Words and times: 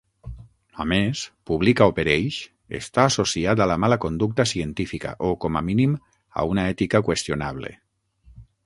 A 0.83 0.85
més, 0.93 1.19
"publica 1.49 1.87
o 1.91 1.93
pereix" 1.99 2.39
està 2.79 3.05
associat 3.11 3.61
a 3.61 3.69
la 3.73 3.77
mala 3.85 4.01
conducta 4.07 4.49
científica 4.55 5.13
o, 5.29 5.31
com 5.47 5.61
a 5.63 5.65
mínim, 5.71 5.97
a 6.43 6.49
una 6.55 6.67
ètica 6.77 7.05
qüestionable. 7.13 7.77